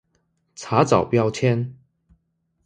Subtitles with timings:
[0.55, 1.73] 查找標籤